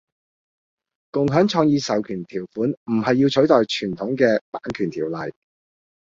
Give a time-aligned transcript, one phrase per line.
[1.11, 5.31] 共享創意授權條款唔係要取代傳統嘅版權條例